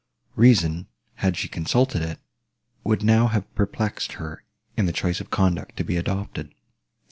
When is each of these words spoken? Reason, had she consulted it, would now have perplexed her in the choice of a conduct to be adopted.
Reason, 0.35 0.87
had 1.17 1.37
she 1.37 1.47
consulted 1.47 2.01
it, 2.01 2.17
would 2.83 3.03
now 3.03 3.27
have 3.27 3.53
perplexed 3.53 4.13
her 4.13 4.43
in 4.75 4.87
the 4.87 4.91
choice 4.93 5.21
of 5.21 5.27
a 5.27 5.29
conduct 5.29 5.77
to 5.77 5.83
be 5.83 5.95
adopted. 5.95 6.55